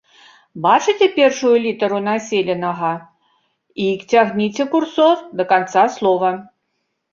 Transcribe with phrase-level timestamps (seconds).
[0.65, 2.91] Бачыце першую літару населенага
[3.85, 6.29] і цягніце курсор да канца слова.